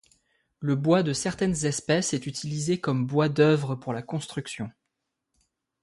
Le 0.61 0.73
bois 0.75 1.03
de 1.03 1.13
certaines 1.13 1.65
espèces 1.67 2.15
est 2.15 2.25
utilisé 2.25 2.81
comme 2.81 3.05
bois 3.05 3.29
d'œuvre 3.29 3.75
pour 3.75 3.93
la 3.93 4.01
construction. 4.01 4.71